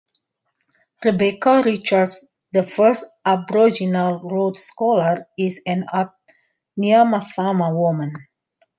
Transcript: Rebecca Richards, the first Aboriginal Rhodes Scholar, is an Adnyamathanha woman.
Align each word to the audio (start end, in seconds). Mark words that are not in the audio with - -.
Rebecca 1.05 1.61
Richards, 1.63 2.27
the 2.53 2.63
first 2.63 3.05
Aboriginal 3.23 4.19
Rhodes 4.27 4.63
Scholar, 4.63 5.27
is 5.37 5.61
an 5.67 5.85
Adnyamathanha 5.93 7.75
woman. 7.77 8.11